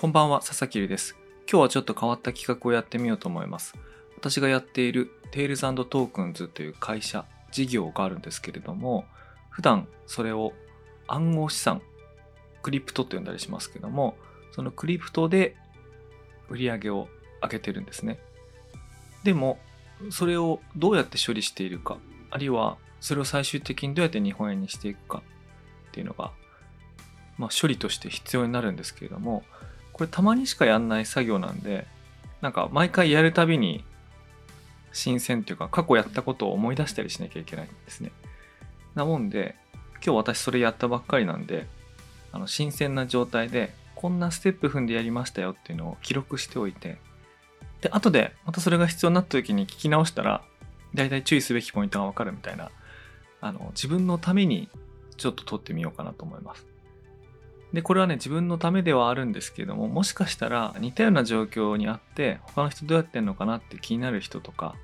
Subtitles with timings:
[0.00, 1.14] こんばんは、佐々木です。
[1.46, 3.74] 今日はちょっと変わった企画をやってみようと思います。
[4.16, 9.04] 私がやっている Tails Tokens という会社、事業があるんですけれども、
[9.50, 10.54] 普段それを
[11.06, 11.82] 暗号資産、
[12.62, 14.16] クリプトと呼んだりしますけども、
[14.52, 15.54] そのクリプトで
[16.48, 17.08] 売り上げを
[17.42, 18.18] 上げてるんですね。
[19.22, 19.58] でも、
[20.08, 21.98] それをどうやって処理しているか、
[22.30, 25.22] あるいはそれを最終的にどうやって日本円にしていくか
[25.90, 26.32] っていうのが、
[27.36, 29.44] まあ、処理として必要になるんですけれども、
[30.00, 31.86] これたまにしかやんない作業なんで、
[32.40, 33.84] なんか毎回やるたびに
[34.94, 38.10] 新鮮っていうか過去やったことを思い出したりしなきゃいけないんですね。
[38.94, 39.56] なもんで、
[39.96, 41.66] 今日私それやったばっかりなんで、
[42.32, 46.96] あの新鮮な状態でこんなステップ踏んでやりましたよっていうのを記録しておいて、
[47.82, 50.42] で、後でまたそれが必要になった時に聞き直したら、
[50.94, 52.70] だいたい注意すべきポイントがわかるみたいな、
[53.42, 54.70] あの、自分のために
[55.18, 56.69] ちょっと撮ってみようかなと思います。
[57.72, 64.74] で、これはね、自分のためではあるんですけども、もしかしたら似たような状況にあって、他の人どうやってんのかなって気になる人とか、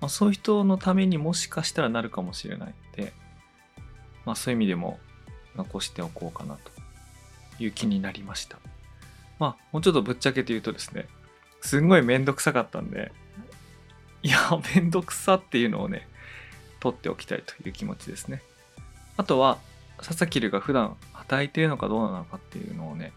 [0.00, 3.12] まあ、そういう人のためにもしかしたらなるかもしれないので、
[4.24, 4.98] まあそういう意味でも
[5.54, 6.70] 残しておこうかなと
[7.62, 8.58] いう気になりました。
[9.38, 11.08] まあ、もうちょっとぶっちゃけて言うとですね、
[11.60, 13.12] すんごいめんどくさかったんで、
[14.22, 14.38] いや、
[14.74, 16.08] めんどくさっていうのをね、
[16.80, 18.42] 取っておきたいという気持ちですね。
[19.16, 19.58] あとは、
[19.98, 23.12] 佐々木が普段働いているのかどうなのかっていうのをね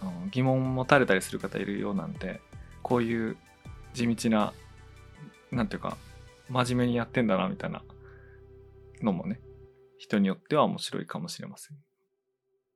[0.00, 2.40] あの疑問持たれたりする方いるようなんで
[2.82, 3.36] こういう
[3.94, 4.52] 地道な
[5.50, 5.96] なんていうか
[6.48, 7.82] 真面目にやってんだなみたいな
[9.02, 9.40] のもね
[9.98, 11.76] 人によっては面白いかもしれません。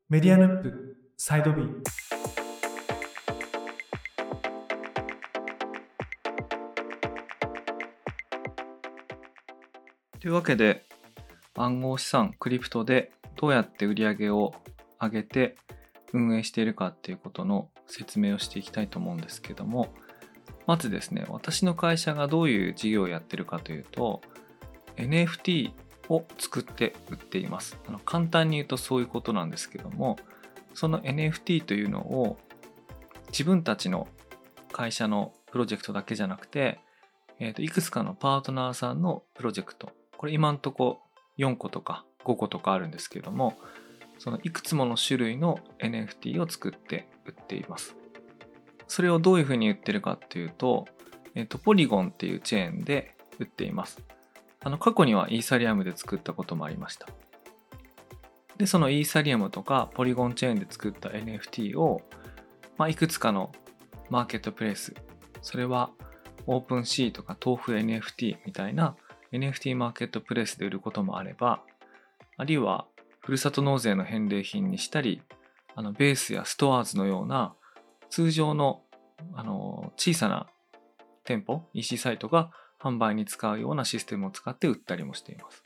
[0.08, 1.62] メディアヌップサイド B
[10.20, 10.84] というわけで
[11.56, 14.54] 暗号資産クリプトでどうやって売り上げを
[15.00, 15.56] 上げて
[16.12, 19.88] 運営しているかっていうことの説明をしていきたいと思うんですけども
[20.66, 24.20] まずですね私の会社がどういう事業をやってるかというと
[24.96, 25.72] NFT
[26.08, 27.78] を作って売っています。
[27.88, 30.16] あの簡単に言うとそういうことなんですけども
[30.74, 32.38] その NFT というのを
[33.28, 34.08] 自分たちの
[34.72, 36.80] 会社のプロジェクトだけじゃなくて、
[37.38, 39.90] えー、といくつかのパートナーさんのプロジェクト。
[40.16, 41.00] これ今んとこ
[41.38, 43.56] 4個とか5個とかあるんですけども
[44.18, 47.96] そのいくつもの種類の NFT を作って売っています。
[48.88, 50.86] それをどういうふうに売ってるかっていうと、
[51.34, 54.02] えっと、ポリゴンっていうチェーンで売っています。
[54.60, 57.06] あの過去にはイーサリアムで作ったこともありました。
[58.56, 62.00] でそのイーサリアムとかポリゴンチェーンで作った NFT を、
[62.78, 63.52] まあ、いくつかの
[64.08, 64.94] マーケットプレイス
[65.42, 65.90] それは
[66.46, 68.96] オープンシーとか豆腐 NFT みたいな
[69.36, 71.62] NFT マーケットプレイスで売ることもあれば
[72.36, 72.86] あるいは
[73.26, 75.20] ふるさと納税の返礼品にしたり、
[75.74, 77.54] あのベースやストアーズのような
[78.08, 78.82] 通常の
[79.34, 80.46] あの小さな
[81.24, 85.64] 店舗、EC サイトが販売に使うようなシステムを使って売ったりもしています。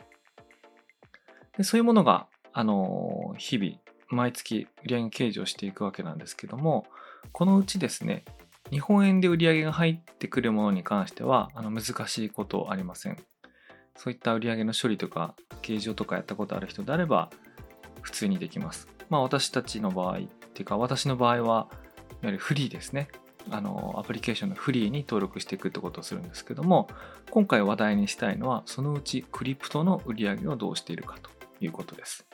[1.58, 3.72] でそういうものが、あの日々、
[4.08, 6.87] 毎月売上計上していくわけなんですけども、
[7.32, 8.25] このうちですね、
[8.70, 13.19] 日本円で売り上げが入ってくるものに関してはあの難しいことありません。
[14.03, 17.28] そういった売上の処理とか形状とかやったことある人であれば
[18.00, 18.88] 普通にできます。
[19.11, 20.21] まあ私たちの場合っ
[20.55, 21.69] ていうか私の場合はいわ
[22.22, 23.09] ゆるフリーですね。
[23.50, 26.88] あのアプリケーションのフリーに登録していくってことをするんですけども
[27.31, 31.31] 今回話題にしたいのはそのうちクリプトの売り上げをどうしているかと
[31.61, 32.27] いうことです。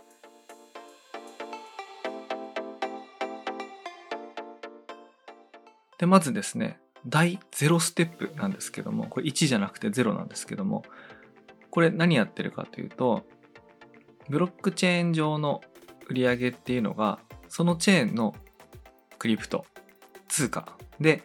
[5.98, 10.84] でまずですね第0ステップなんですけどもこれ1じゃなくて0なんですけども
[11.76, 13.26] これ何やってるかというと、
[14.30, 15.60] ブロックチェーン上の
[16.08, 18.34] 売り上げっていうのが、そのチェーンの
[19.18, 19.66] クリプト、
[20.26, 21.22] 通貨で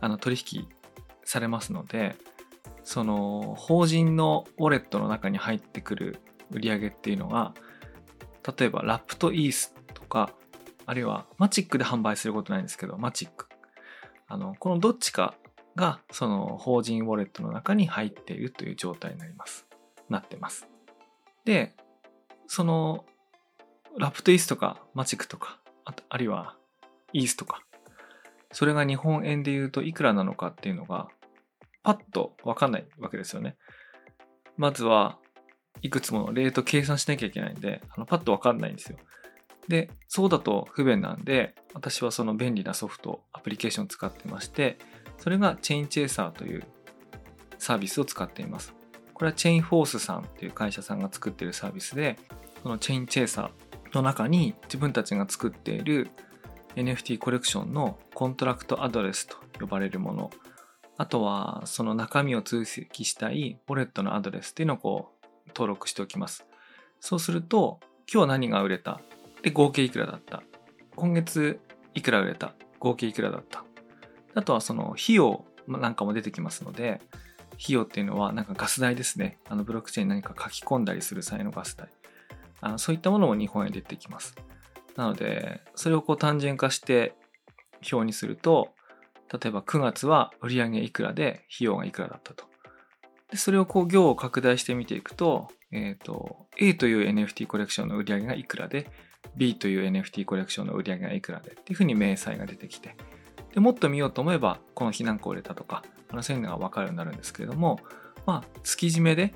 [0.00, 0.66] あの取引
[1.22, 2.16] されますので、
[2.82, 6.18] その法人のウォレットの中に入ってくる
[6.50, 7.54] 売り上げっていうのが、
[8.58, 10.32] 例えばラプとイースとか、
[10.84, 13.46] あるいはマチックで販売することないんですけど、マチック。
[14.26, 15.36] あの、このどっちか
[15.76, 19.64] がその法人ウォレットの中に入っているという状態になります。
[20.08, 20.68] なってます。
[21.44, 21.74] で、
[22.46, 23.04] その
[23.98, 26.56] ラプトイースとかマチックとか、ああるいは
[27.12, 27.62] イースとか、
[28.52, 31.08] それが日本円で言うといくらなのかっていうのが、
[31.82, 33.56] パッとわかんないわけですよね。
[34.56, 35.18] まずは
[35.82, 38.98] いくつものレート計算しなきゃいけないんで、あのパッとわかんないんですよ。
[39.68, 44.78] で、そうだと不便なんで、私はその便利なソフト、アプリケーションを使ってまして、
[45.18, 46.64] それがチェインチェイサーという
[47.58, 48.74] サービスを使っています。
[49.16, 52.18] これはチェインフォースさんっていう会社さんが作ってるサービスで、
[52.62, 56.10] このチェインチェイサーの中に自分たちが作っている
[56.74, 60.30] NFT コレクションのコントラクトアドレスと呼ばれるもの、
[60.98, 66.44] あとはその中身を追跡したいウォレットのアドレスっていうのをこう登録しておきます。
[67.00, 67.80] そうすると、
[68.12, 69.00] 今日何が売れた？
[69.40, 70.42] で、合計いくらだった？
[70.94, 71.58] 今月
[71.94, 72.52] いくら売れた？
[72.80, 73.64] 合計いくらだった？
[74.34, 77.00] あとはその費用なんかも出てきますので、
[77.62, 79.38] 費用っていうのはなんかガス代ですね。
[79.48, 81.88] あのブロックチェーンに何か書き込んだりする際のガス代。
[82.60, 84.34] あのそういったものも日本円で出てきます。
[84.96, 87.14] なので、それをこう単純化して
[87.92, 88.70] 表にすると、
[89.32, 92.44] 例えば9月は売上いくらで費用がいくらだったと。
[93.30, 98.88] でそれをこう行を拡大して見ていくと、えっ、ー、と、A という NFT コレクションの売上がいくらで、
[99.36, 102.96] B という NFT コレクションの売上がいくらでっていうふうに明細が出てきて、
[103.56, 107.80] でもっと見ようと思えば、この日何個売れたとか、あのそういうのが分かるようになるんですけれども、
[108.26, 109.32] まあ、月締めで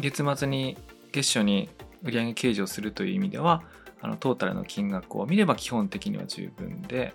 [0.00, 0.76] 月末に
[1.12, 1.70] 月初に
[2.02, 3.62] 売上計上するという意味では、
[4.00, 7.14] あのトータルの金額を見れば基本的には十分で、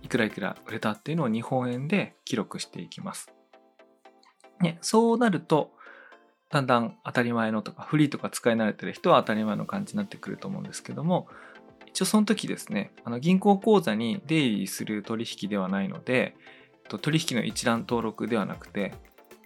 [0.00, 3.30] いくらいくら売れたっていうのを日本円で記録していきます。
[4.62, 5.70] ね、そうなると、
[6.48, 11.28] だんだん当たり前のとか、フリーとか使い慣れてる人は当たり前の感じになってくると思うんですけども、
[11.90, 16.34] 一応その時ですね、あの銀行口座に出入りする取引ではないので、
[16.98, 18.94] 取引の一覧登録ではなくて、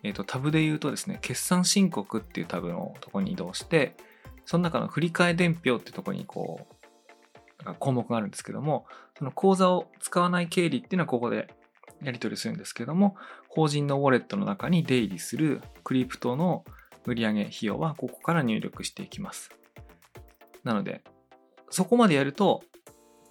[0.03, 3.97] えー、とタブで言うとですね、決算申告っていうタブのとこに移動して、
[4.45, 8.87] その中の振替伝票ってとこにこう、項目があるんですけども、
[9.19, 11.49] その口座を使わない経理っていうのはここで
[12.03, 13.17] やり取りするんですけども、
[13.49, 16.65] 法人のウォレットの中に出入りするクリプトの
[17.07, 19.51] 売上費用はここから入力していきます。
[20.65, 21.03] なので、
[21.71, 22.63] そこまでやると、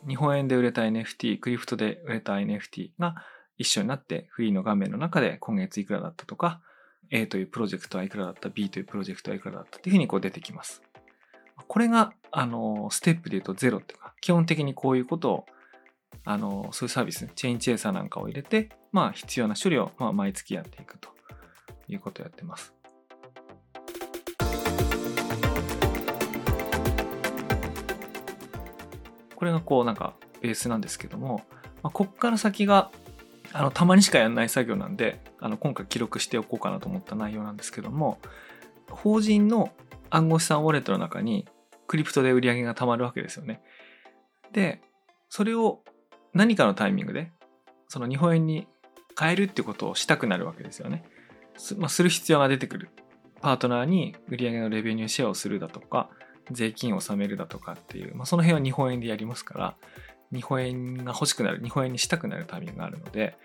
[0.07, 3.15] 日本円で売れた NFT、クリプトで売れた NFT が
[3.57, 6.61] 一緒になってフリーの画面の中で今月いくらだったとか、
[7.09, 10.81] A というプロジェクトはいくらだった、B というプロジェクトはいくらだったっていうふうにこう出てきます。
[11.67, 15.45] これが、あの、ステップで言うとゼロっていうか、基本的にこういうことを、
[16.25, 21.09] あの、そういうサービス、チェーンチェイサーなんかを入れて、まあ必要な処理を、まあ、毎月やっていくと
[21.87, 22.73] いうことをやってます。
[29.35, 31.41] これがこうなんかベースなんですけども、
[31.81, 32.91] まあ、こっから先が
[33.51, 38.19] あのたまにしかやらない作業なんであの今回記録しておこうかなと思った内容なんですけども
[38.89, 39.71] 法人の
[40.09, 41.47] 暗号資産ウォレットの中に
[41.87, 43.61] クリプトで売り上げがたまるわけですよね。
[44.51, 44.81] で
[45.29, 45.83] それを
[46.33, 47.31] 何かのタイミングで
[47.87, 48.67] その日本円に
[49.19, 51.03] 変えるってことをしたくなるわけですよね。
[51.57, 52.89] す,、まあ、する必要が出てくる。
[53.41, 56.09] パートナーに売り上げのレベニューシェアをするだとか
[56.51, 59.75] 税金を納めるだとかっていう、まあ、その辺は日本円でやりますから
[60.33, 63.37] 日本円が欲しくなる、日本円にしたくなるタイミングがあるので、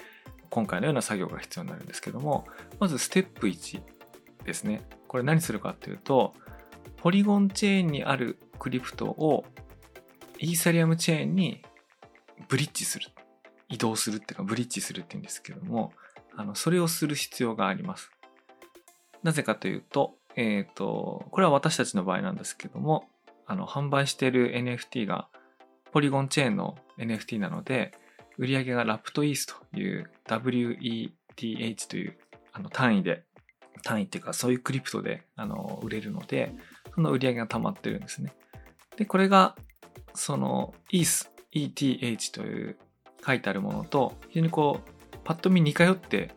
[0.50, 2.46] 今回のような作業が必要になるんですけども、
[2.80, 3.82] まずステップ1
[4.44, 4.82] ですね。
[5.06, 6.32] これ何するかっていうと、
[6.96, 9.44] ポリゴンチェーンにあるクリプトを
[10.38, 11.62] イーサリアムチェーンに
[12.48, 13.08] ブリッジする。
[13.68, 15.92] 移動するっていうか、ブリッジするっていうんですけども、
[16.34, 18.10] あの、それをする必要があります。
[19.22, 23.08] なぜかというと、えっ、ー、と、これは私たちの場合なんですけども、
[23.46, 25.28] あの、販売している NFT が
[25.92, 27.92] ポリゴンチェーンの NFT なので、
[28.38, 32.18] 売上がラプトイースという WETH という
[32.52, 33.24] あの単位で、
[33.82, 36.54] 単位っていうかそういうクリプトであの売れるので、
[36.94, 38.32] その売上が溜まってるんですね。
[38.96, 39.56] で、これが
[40.14, 42.78] その ETH、ETH という
[43.24, 46.30] 書いてあるものと非常にこうパッと見似通って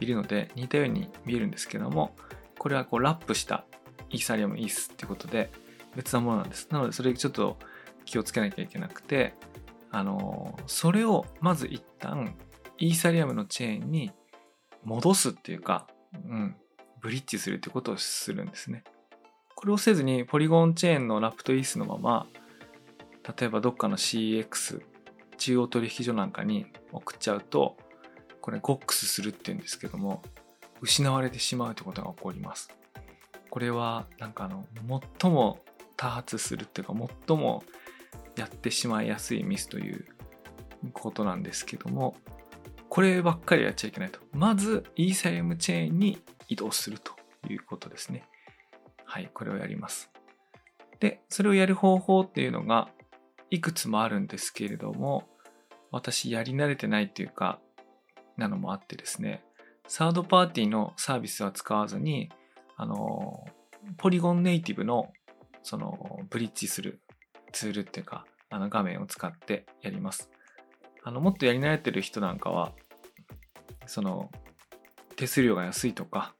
[0.00, 2.14] いるので似たように見えるんですけども、
[2.62, 3.64] これはこうラップした
[4.08, 5.50] イーサリアム ETH ってことで
[5.96, 6.68] 別なものなんです。
[6.70, 7.56] なのでそれちょっと
[8.04, 9.34] 気をつけなきゃいけなくて、
[9.90, 12.36] あの、それをまず一旦
[12.78, 14.12] イーサリアムのチェーンに
[14.84, 16.54] 戻すっていうか、うん、
[17.00, 18.84] ブリッジするってことをするんですね。
[19.56, 22.28] これをせずにポリゴンチェーンのラップトイースのまま、
[23.36, 24.82] 例えばどっかの CX、
[25.36, 27.76] 中央取引所なんかに送っちゃうと、
[28.40, 30.22] これ GOX するっていうんですけども、
[30.82, 32.68] 失われてしまうということが起こります。
[33.48, 34.66] これはなんかあの、
[35.20, 35.60] 最も
[35.96, 36.94] 多発するっていうか、
[37.26, 37.62] 最も
[38.36, 40.04] やってしまいやすいミスという
[40.92, 42.16] ことなんですけども、
[42.88, 44.20] こればっかりやっちゃいけないと。
[44.32, 47.12] まず、イーサリアムチェーンに移動すると
[47.48, 48.24] いうことですね。
[49.04, 50.10] はい、これをやります。
[50.98, 52.88] で、それをやる方法っていうのが、
[53.50, 55.28] いくつもあるんですけれども、
[55.90, 57.60] 私やり慣れてないっていうか、
[58.36, 59.44] なのもあってですね、
[59.88, 62.30] サードパーティーのサービスは使わずに、
[62.76, 63.44] あの、
[63.98, 65.12] ポリゴンネイティブの、
[65.62, 67.00] その、ブリッジする
[67.52, 70.30] ツールっていうか、あの画面を使ってやります。
[71.02, 72.72] あの、もっとやり慣れてる人なんかは、
[73.86, 74.30] その、
[75.16, 76.34] 手数料が安いとか、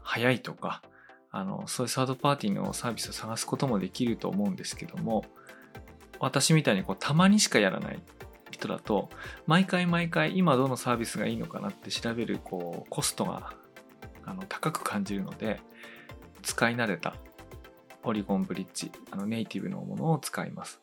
[0.00, 0.82] 早いとか、
[1.30, 5.24] あの、そういうサードパーティーのサービスを探すこともできると思うんですけども、
[6.18, 8.00] 私みたいにこう、たまにしかやらない
[8.56, 9.08] 人だと
[9.46, 13.54] 毎回毎回今どのサービスがいいのかなって調べるこうコストが
[14.24, 15.60] あの高く感じるので
[16.42, 17.14] 使い慣れた
[18.02, 20.80] ポリゴンブリッジあのネイティブのものを使います。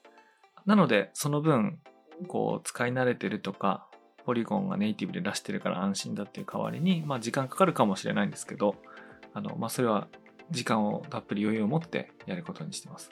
[0.66, 1.80] なのでその分
[2.28, 3.88] こう使い慣れてるとか
[4.26, 8.76] ポリゴンがネイティブで出してるから安心だっていう代わりに、まあ、時間かかるかもしれないんですけど
[9.34, 10.08] あの、まあ、それは
[10.52, 13.12] 時間をたっぷり余裕を持ってやることにしてます。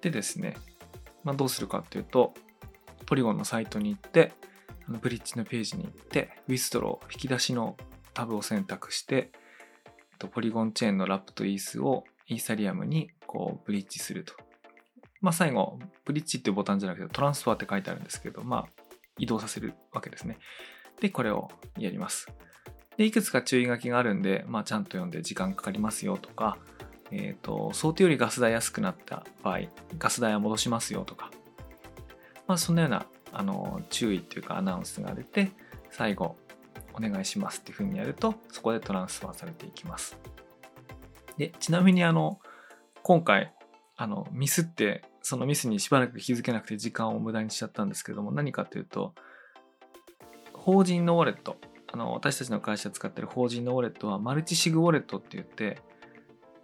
[0.00, 0.56] でですね、
[1.24, 2.34] まあ、どうするかっていうと
[3.06, 4.32] ポリゴンのサイトに行って
[4.88, 7.76] あのブリッジのページに行ってウィストロー引き出しの
[8.14, 9.30] タブを選択して
[10.32, 14.34] ポリゴンチェーンのラップとイースをイーサリアムにこうブリッジすると。
[15.20, 18.66] まあ最後、ブリッジっていうボタンじゃなくてトランスファーって書いてあるんですけど、まあ
[19.18, 20.38] 移動させるわけですね。
[21.00, 22.28] で、これをやります。
[22.96, 26.58] で、いくつか注意書きがあるんで、まあちゃんと読んで時間かかりますよとか、
[27.10, 29.60] えっ、ー、と、想定よりガス代安くなった場合、
[29.98, 31.30] ガス代は戻しますよとか、
[32.46, 35.52] まあそんなようなあの注意っていうかアナウンスが出て、
[35.90, 36.36] 最後、
[36.94, 40.18] お願いしますっていうふうにやると、そこでトランスファーされていきます。
[41.36, 42.40] で、ちなみにあの、
[43.02, 43.52] 今回、
[43.96, 49.14] あの、ミスって、そのミスにしばらく気づけなくて時間を無駄にしちゃったんですけども、何かというと、
[50.52, 51.56] 法人のウォレット、
[51.92, 55.78] あの、私たちの会社使ってる法人のウォレットは、マルチシグウォレットって言って、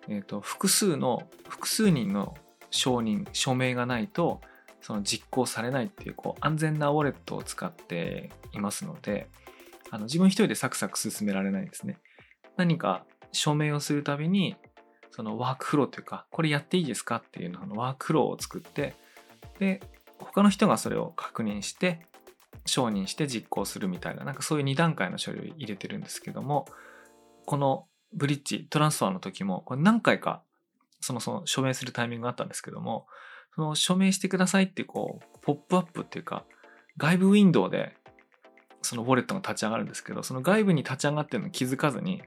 [0.09, 2.35] えっ、ー、と、複数の、複数人の
[2.71, 4.41] 承認、署名がないと、
[4.83, 9.29] その実行されないっていう、こう、安全なウォレットを使っていますので、
[9.91, 11.99] あの自分一人でサクサク進められないんですね。
[12.57, 14.57] 何か署名をするたびに、
[15.11, 18.95] そのワークフローというか、これやっていいですかっていうののワークフローを作って、
[19.59, 19.81] で、
[20.19, 22.07] 他の人がそれを確認して、
[22.65, 26.67] 承認して実行するみたいな、なんかそういう2段階の処理を入れてるんですけども、
[27.45, 30.43] このブリッジ、トランスファーの時も、これ何回か、
[31.01, 33.07] そのその署名するタイミングがあったんですけども、
[33.55, 36.45] その署名してくださいってこう、ポップアップっていうか、
[36.97, 37.97] 外部ウィンドウで
[38.83, 42.23] そのウォレットが立ち上がるんですけど、その外部に立ち上がってるの気づかずに、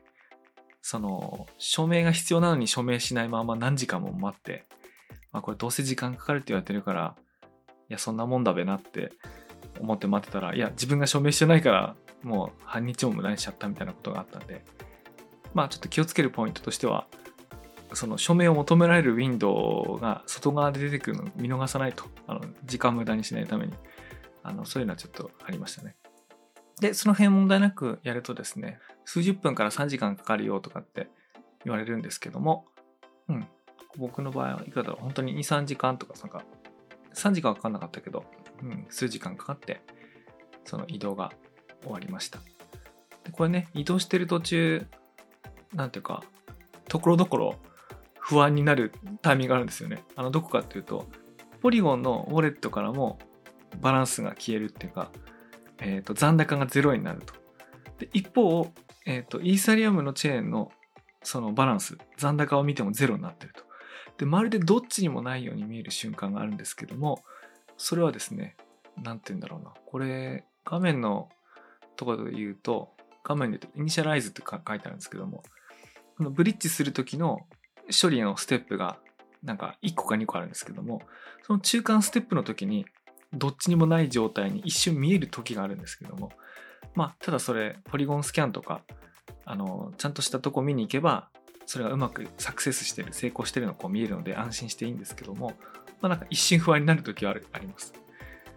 [0.82, 4.65] その、署名が必要なのに署名しないまま何時間も待って、
[5.32, 7.15] まあこれどうせ時間かかるって言われてるから、
[7.89, 9.12] いや、そんなもんだべなって
[9.79, 14.63] 思って待ってたら、いや、自分が署名してないから、もう半日も無駄にしちゃったみたいなことがあったんで、
[15.53, 17.08] まあちょっと気をつけるポイントとしては、
[17.94, 23.74] その署名を求められるウィンドウが外側で出てくるのを見逃さないと、あの時間無駄にしないために、
[24.44, 25.96] あのそういうのはちょっとありましたね。
[26.80, 31.10] で、その辺問題なくやるとですね、数十分から3時間かかるよとかって
[31.63, 32.65] 言われるんですけども、
[33.30, 33.48] うん、
[33.98, 36.44] 僕の場合はいくらだろう、本当に2、3時間とか、なんか、
[37.13, 38.25] 3時間はかかんなかったけど、
[38.62, 39.82] うん、数時間かかって、
[40.65, 41.32] その移動が
[41.82, 42.39] 終わりました。
[43.24, 44.86] で、これね、移動してる途中、
[45.74, 46.24] なんていうか、
[46.88, 47.56] ところどころ
[48.27, 48.91] 不安になる
[49.22, 50.03] タイミングがあるんですよね。
[50.15, 51.08] あの、どこかっていうと、
[51.62, 53.20] ポリゴンのウォレットからも
[53.82, 55.12] バランスが消えるっていうか、
[55.79, 57.36] えーと、残高がゼロになると。
[58.00, 58.72] で一方、
[59.05, 60.72] えーと、イーサリアムのチェーンの
[61.22, 63.63] そのバランス、残高を見てもゼロになってると。
[64.17, 67.24] で、まるでどっちにもないように見える瞬間があるんですけども、
[67.77, 68.58] それはですね、
[68.98, 69.72] なんて言うんだろうな。
[69.86, 71.29] これ、画面の
[71.96, 72.91] ところで言うと、
[73.24, 75.44] 画面で言うと、イニシャライズって書いてあるんですけども、
[76.17, 77.46] このブリッジするときの
[77.89, 78.98] 処理のステップが、
[79.44, 81.01] なんか1個か2個あるんですけども、
[81.44, 82.86] その中間ステップの時に、
[83.34, 86.32] どっちにもない状態に一瞬見える時があるんですけども、
[86.94, 88.82] まあ、ただそれ、ポリゴンスキャンとか、
[89.46, 91.27] あの、ちゃんとしたとこ見に行けば、
[91.65, 95.54] それがうまくサクセスしてる、成功してるのこう見えるので安心していいんですけども、
[96.01, 97.94] まあなんか一瞬不安になる時はあります。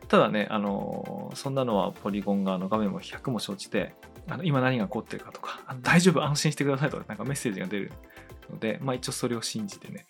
[0.09, 3.95] ただね、あの、そんなのはポリゴン側の画面も100も承知で、
[4.29, 7.93] あの今何が起こってるかとか、大丈夫、安心してくださいとか、なんかメッセージが出る
[8.51, 10.07] ので、まあ一応それを信じてね、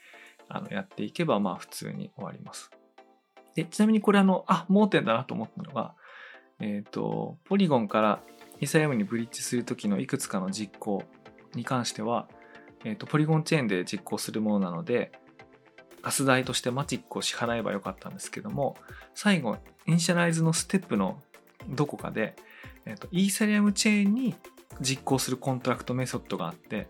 [0.49, 2.71] あのやっていけば、まあ普通に終わります。
[3.55, 5.95] で、ちなみにこれあの、あ、盲点だなと思ったのが、
[6.61, 8.21] えっ、ー、と、ポリゴンから
[8.61, 11.03] イーサリアムにブリッジするときのいくつかの実行
[11.55, 12.29] に関しては、
[12.85, 15.13] えっ、ー、と、ポリゴンチェーンで実行するものなので、
[16.03, 18.77] ガス代としてマチックを支払えばよかったんですけども、
[19.15, 21.21] 最後、インシャライズのステップの
[21.69, 22.37] どこかで、
[22.87, 24.35] えっ、ー、と、イーサリアムチェーンに
[24.81, 26.89] 実行するコントラクトメソッドがあって、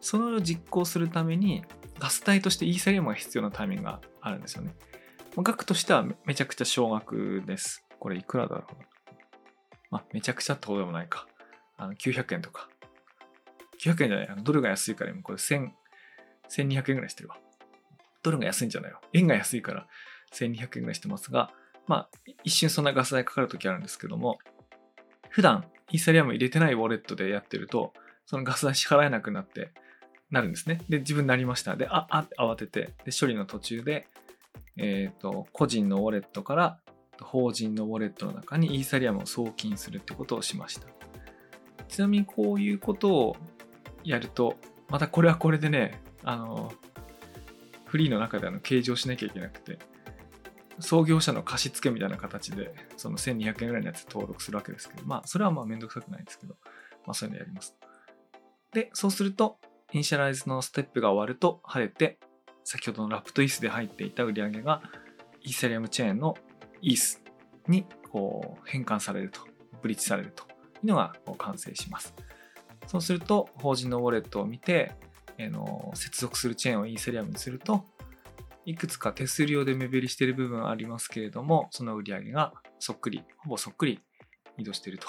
[0.00, 1.64] それを実行するために
[1.98, 4.74] ガス代としてイーサリアムが必要なタイミングがあるんですよね。
[5.36, 7.84] 額としてはめちゃくちゃ少額です。
[8.00, 8.88] これいくらだろう
[9.90, 11.26] まあ、めちゃくちゃってことでもないか。
[11.76, 12.68] あの、900円とか。
[13.80, 14.28] 900円じゃない。
[14.42, 15.70] ドルが安いから今これ1000、
[16.50, 17.36] 1200円ぐらいしてるわ。
[18.22, 19.00] ドルが安いんじゃないわ。
[19.12, 19.86] 円が安いから
[20.34, 21.50] 1200円ぐらいしてますが、
[21.86, 22.08] まあ、
[22.44, 24.38] 一瞬そんなガス代かかるときあるんですけども、
[25.30, 27.92] 普段イーサリアム入れてないウォレットでやってると、
[28.26, 29.72] そのガス代支払えなくなって、
[30.30, 30.80] なるんですね。
[30.88, 31.76] で、自分なりました。
[31.76, 34.06] で、あ、あって慌てて、で、処理の途中で、
[34.76, 36.78] えっ、ー、と、個人のウォレットから
[37.20, 40.86] 法人のウォレットの中にイーサリアムを送金するってことをしました。
[41.88, 43.36] ちなみにこういうことを
[44.04, 44.56] やると、
[44.88, 46.72] またこれはこれでね、あの、
[47.86, 49.78] フリーの中であの計上しなきゃいけなくて、
[50.80, 56.54] 創業者の貸付みたいな形で、その1200円ぐらいのやつ登録するわけですけど、まあ、それはまあめんどくさくないですけど、
[57.06, 57.74] まあそういうのやります。
[58.72, 59.58] で、そうすると、
[59.92, 62.18] イニシャライズのステップが終わると晴れて、
[62.64, 64.82] 先ほどのラプトイスで入っていた売り上げが、
[65.40, 66.36] イーサリアムチェーンの
[66.82, 67.22] イース
[67.68, 69.40] にこう変換されると、
[69.80, 70.46] ブリッジされるとい
[70.84, 72.14] うのが完成します。
[72.86, 74.92] そうすると、法人のウォレットを見て、
[75.38, 77.86] えの接続するチェーンをイーサリアムにすると、
[78.66, 84.00] いくつか手数料で目減りしている部分ありますけれども、その売り上げがそっくり、ほぼそっくり
[84.58, 85.08] 移動していると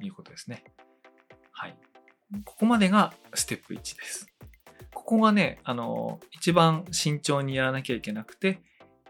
[0.00, 0.64] いうことですね。
[2.44, 4.26] ここまでがステップ1です。
[4.92, 8.60] ここがね、あの、一番慎重にやらなきゃいけなくて、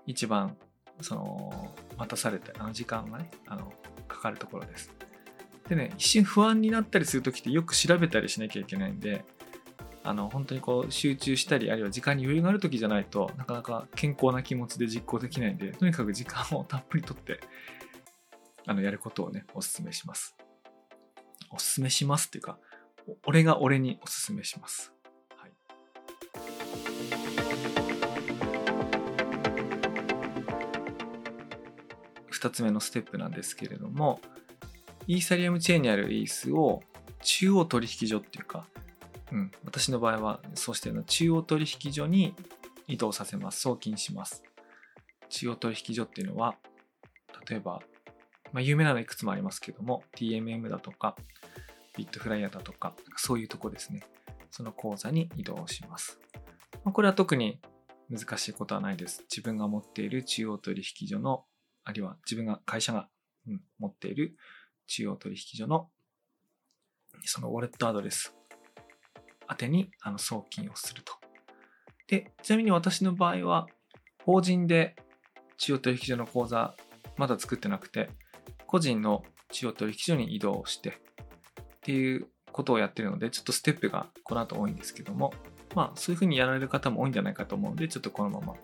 [0.07, 0.57] 一番、
[1.01, 3.73] その、待たされて、あの時間がね、あの、
[4.07, 4.93] かかるところです。
[5.69, 9.25] でね、一瞬不安になったりするときってよく調べたりしなきゃいけないんで、
[10.09, 17.41] あの本当にこう集中したりあるいは時間に余裕がある時じゃないとなかなか健康な気持ちで実行できないんでとにかく時間をたっぷりとって
[18.65, 20.35] あのやることをねお勧めします
[21.51, 22.59] お勧めしますっていうか
[23.27, 24.93] 俺が俺にお勧めします、
[25.37, 25.53] はい、
[32.33, 34.21] 2つ目のステップなんですけれども
[35.07, 36.83] イーサリアムチェーンにあるイースを
[37.23, 38.67] 中央取引所っていうか
[39.33, 42.35] うん、私の場合はそうしてるの中央取引所に
[42.87, 43.61] 移動させます。
[43.61, 44.43] 送金します。
[45.29, 46.57] 中央取引所っていうのは、
[47.49, 47.83] 例えば、
[48.53, 51.17] まあ、有名なのいくつもありますけども、TMM だとか、
[51.99, 54.03] ビットフライヤーだとか、そういうとこですね。
[54.51, 56.19] その口座に移動します。
[56.85, 57.61] まあ、これは特に
[58.09, 59.25] 難しいことはないです。
[59.31, 61.45] 自分が持っている中央取引所の、
[61.85, 63.09] あるいは自分が、会社が、
[63.47, 64.37] うん、持っている
[64.87, 65.91] 中央取引所の
[67.25, 68.35] そのウォレットアドレス
[69.51, 71.15] 宛てにあの送金をすると。
[72.07, 73.67] で、ちなみに私の場合は、
[74.25, 74.97] 法人で
[75.57, 76.75] 中央取引所の口座
[77.17, 78.11] まだ作ってなくて、
[78.67, 81.01] 個人の中央取引所に移動して
[81.89, 85.33] っていうことをやってるので、ちょっとステップがこの後多いんですけども、
[85.75, 88.55] まあそういうふうにやられる方も多いんじゃないかと思うので、ちょっとこのまま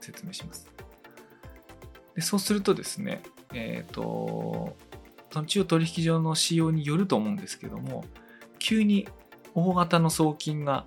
[0.00, 0.68] 説明します。
[2.16, 3.22] でそうするとですね、
[3.54, 4.76] えっ、ー、と、
[5.30, 8.04] その中央取引所の仕様によると思うんですけども、
[8.58, 9.08] 急に
[9.54, 10.84] 大型の送金が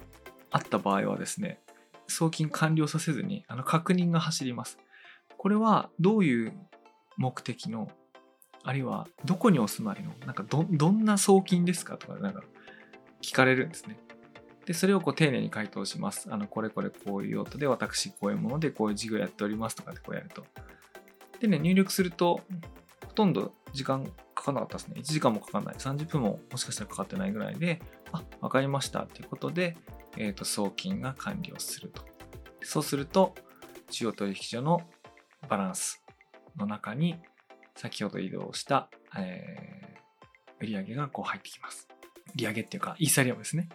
[0.52, 1.62] あった場合はですね、
[2.08, 4.80] 送金完了させずにあの確認が走ります。
[5.38, 6.54] これはどういう
[7.16, 7.88] 目的の、
[8.68, 12.44] あるいはどこにお住まいの、なんかどどんな送金ですかとかなんか
[13.22, 13.98] 聞かれるんですね。
[14.66, 16.28] で、それをこう丁寧に回答します。
[16.32, 20.44] あの、これこれこういう用途で私こういうものでこういう事業やっておりますとかってこうやると。
[21.40, 22.42] でね、入力すると
[23.06, 24.96] ほとんど時間かかんなかったですね。
[24.98, 25.76] 1時間もかかんない。
[25.76, 29.78] 30分ももしかしたらかかってないぐらいで、あ、わかりましたということで、
[30.18, 32.02] えっ、ー、と、送金が完了すると。
[32.64, 33.36] そうすると、
[33.92, 34.82] 中央取引所の
[35.48, 36.04] バランス
[36.58, 37.20] の中に、
[37.76, 41.88] 先ほど移動した、えー、売上がこう入ってきます。
[42.36, 43.70] 売上っていうか、イーサリアムですね。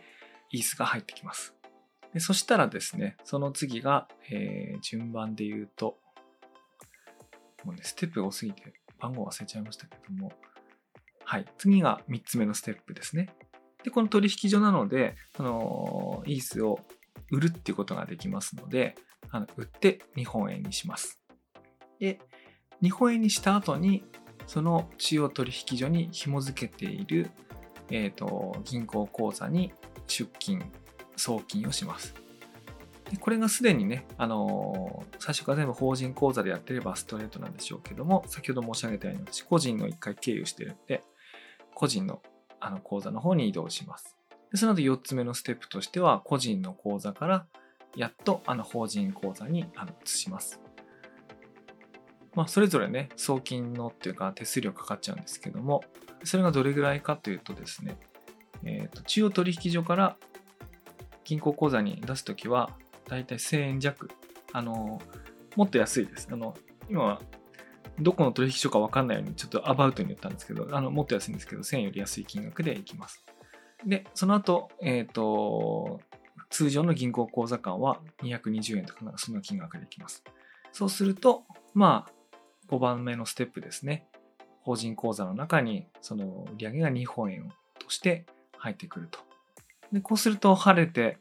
[0.50, 1.54] イースが入ってきます。
[2.12, 5.98] でそしたらですね、その次が、えー、順番で言うと、
[7.64, 10.32] もうね、ステップが多すぎて番号忘れちゃいましたけども、
[11.24, 11.44] はい。
[11.58, 13.28] 次が3つ目のステップですね。
[13.84, 16.80] で、この取引所なので、その、イースを
[17.30, 18.96] 売るっていうことができますので、
[19.30, 21.20] あの売って日本円にします。
[22.00, 22.18] で、
[22.82, 24.04] 日本円にした後に、
[24.46, 27.30] その中央取引所に紐付けている、
[27.90, 29.72] え、ー、と、銀行口座に
[30.06, 30.72] 出金、
[31.16, 32.14] 送金をします。
[33.10, 41.02] でこれがすでにね、あのー、最初から全部法人口座でやってればストレートなんでしょうけども、先ほど申し上げたように私個人の1回経由してるんで、
[41.74, 42.22] 個人の
[42.60, 44.16] あの口座の方に移動します。
[44.52, 47.46] でその後4つ目のステップとしては、個人の口座から
[47.96, 50.60] やっとあの法人口座にあの移します。
[52.34, 55.82] まあ、それぞれね、送金のっていうか手数料かかっちゃうんですけども、
[56.24, 57.96] それがどれぐらいかというとですね、
[58.64, 60.16] えー、と中央取引所から
[61.24, 62.70] 銀行口座に出すときは、
[63.08, 64.10] だいたい1000円弱。
[64.52, 65.00] あの、
[65.56, 66.28] もっと安いです。
[66.30, 66.54] あの、
[66.88, 67.20] 今は
[68.00, 73.24] どこの取引所か分かんないようにちょっとアバウトに言ったんですけど、あのもっと安いんですけど、1000円より安い金額でいきます。
[73.86, 76.00] で、その後、えっ、ー、と、
[76.50, 80.24] 通常の銀行口座間は220円とかそんな金額でいきます。
[80.72, 82.12] そうすると、まあ、
[82.70, 84.06] 5番目のステップですね。
[84.62, 89.18] 法人口座の中にその売上が日本円として入ってくると。
[89.92, 91.18] で、こうすると晴れて、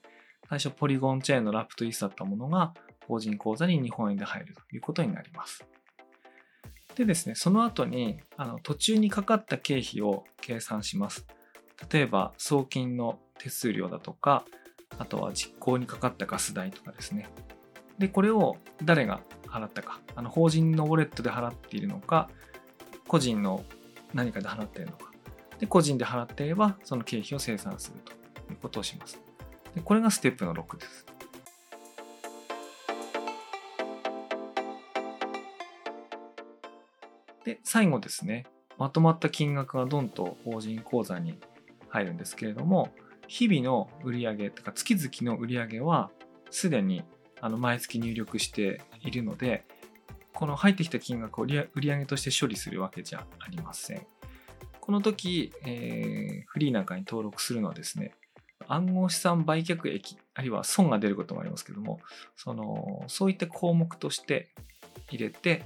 [0.47, 2.73] 最初ポリゴンチェーンのラップとイースだったものが
[3.07, 5.65] 法人口座に日本円で入るということになります。
[6.95, 11.25] でですね、その後にあの途中にかかった経費を計算します。
[11.91, 14.43] 例えば、送金の手数料だとか、
[14.97, 17.29] あとは実行にかかったガス代とかですね。
[17.97, 22.29] で、これを誰が払ったか、あの法人のウォレットで払っているのか、
[23.07, 23.63] 個人の
[24.13, 25.11] 何かで払っているのか。
[25.59, 28.11] で、個人で払っていれば、その経費を生産すると
[28.51, 29.19] いうことをします。
[29.75, 31.05] でこれがステップの6です。
[37.43, 38.45] で、最後ですね、
[38.77, 41.39] まとまった金額がドンと法人口座に
[41.89, 42.89] 入るんですけれども、
[43.27, 46.09] 日々の売上とか月々の売上は
[46.49, 47.03] すでに
[47.41, 49.63] あの毎月入力しているので、
[50.33, 54.05] この入ってきた金額を売上として処理するわけじゃありません。
[54.79, 58.13] この時、えー、フリーなんかに登録するのはですね、
[58.67, 61.99] 暗号資産売却益、あるいは損が出ることもありますけども、
[62.35, 64.49] そのそういった項目として
[65.09, 65.65] 入れて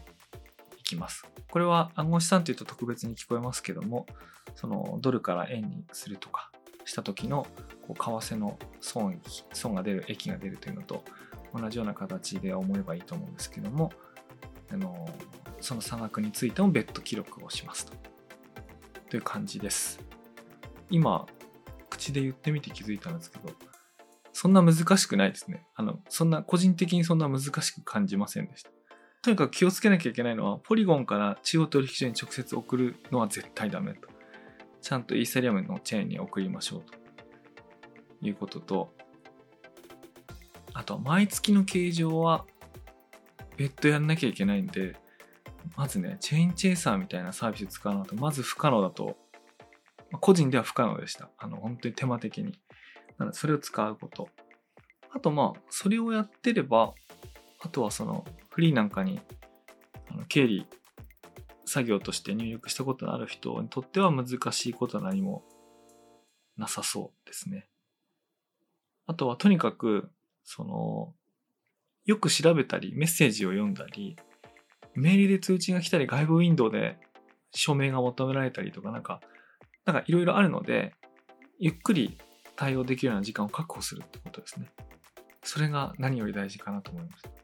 [0.79, 1.25] いきます。
[1.49, 4.05] これは暗号資産というと特別に聞こえますけども、
[4.55, 6.51] そのドルから円にするとか
[6.85, 7.47] した時の
[7.87, 11.03] こう為替の損益損が出る、益が出るというのと
[11.53, 13.91] 同じような形で思えばいいと思うんですけども、
[14.71, 15.07] あの
[15.61, 17.93] その差額についても別途記録をしますと。
[19.09, 19.99] という感じです。
[20.89, 21.25] 今、
[21.89, 23.53] 口で言ってみて気づいたんですけど、
[24.31, 25.65] そんな難しくないですね。
[25.75, 28.71] あの、そんな、個人的にそんな難しく感じませんでした。
[29.21, 34.09] とにかく気をつけなきゃいけないのは、ポリゴンから中央取引所に直接送るのは絶対ダメと。
[34.81, 36.97] ちゃんとイーサリアムのチェーンに送りましょうと
[38.21, 38.93] いうことと、
[40.73, 42.45] あと毎月の計上は
[43.57, 44.95] 別途やんなきゃいけないんで、
[45.77, 49.17] まずね、チェーンチェイサーみたいなサービス使うのと、まず不可能だと
[50.13, 51.29] ま、個人では不可能でした。
[51.39, 52.59] あの、本当に手間的に。
[53.17, 54.29] なので、それを使うこと。
[55.11, 56.93] あと、まあ、それをやってれば、
[57.59, 59.19] あとはその、フリーなんかに、
[60.09, 60.67] あの経理
[61.65, 65.43] 作業として入力したことのある人にとっては難しいことは何も
[66.55, 67.67] なさそうですね。
[69.07, 70.11] あとはとにかく、
[70.43, 71.13] その、
[72.05, 74.17] よく調べたり、メッセージを読んだり、
[74.93, 76.97] メールで通知が来たり、外部ウィンドウで
[77.51, 79.21] 署名が求められたりとか、なんか、
[79.85, 80.93] なんかいろいろあるので、
[81.59, 82.17] ゆっくり
[82.55, 84.67] 対応できるような時間を確保するってことですね。
[85.43, 87.42] それが何より大事かなと思います。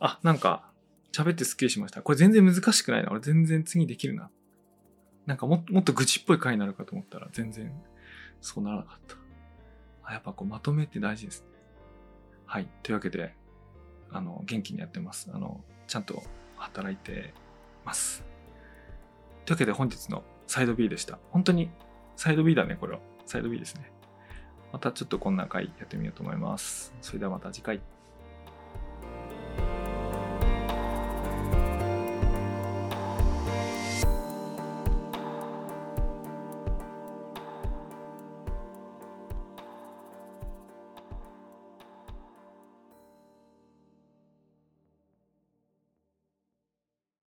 [0.00, 0.70] あ、なんか、
[1.12, 2.02] 喋ってスッキリしました。
[2.02, 3.10] これ全然難しくないな。
[3.10, 4.30] 俺全然次できるな。
[5.24, 7.72] なんかももっと愚痴っぽい回になるかと思ったら全然
[8.40, 9.16] そうならなかった。
[10.04, 11.48] あ、やっぱこうまとめって大事ですね。
[12.44, 12.68] はい。
[12.82, 13.34] というわけで、
[14.10, 15.30] あの、元気にやってます。
[15.32, 16.22] あの、ちゃんと
[16.56, 17.34] 働いて
[17.84, 18.22] ます。
[19.46, 21.18] というわけで本日のサイド B でした。
[21.30, 21.70] 本当に
[22.14, 23.00] サイド B だね、これは。
[23.24, 23.90] サイド B ですね。
[24.72, 26.94] またちょっとこんな回やってみようと思います。
[27.00, 27.80] それではまた次回。